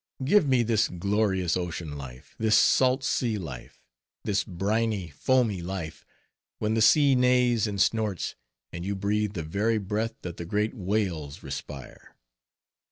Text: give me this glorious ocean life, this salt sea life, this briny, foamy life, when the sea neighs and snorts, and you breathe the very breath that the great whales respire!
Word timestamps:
give 0.25 0.47
me 0.47 0.63
this 0.63 0.87
glorious 0.87 1.55
ocean 1.55 1.95
life, 1.95 2.33
this 2.39 2.57
salt 2.57 3.03
sea 3.03 3.37
life, 3.37 3.83
this 4.23 4.43
briny, 4.43 5.09
foamy 5.09 5.61
life, 5.61 6.03
when 6.57 6.73
the 6.73 6.81
sea 6.81 7.13
neighs 7.13 7.67
and 7.67 7.79
snorts, 7.79 8.33
and 8.73 8.83
you 8.83 8.95
breathe 8.95 9.33
the 9.33 9.43
very 9.43 9.77
breath 9.77 10.15
that 10.23 10.37
the 10.37 10.45
great 10.45 10.73
whales 10.73 11.43
respire! 11.43 12.15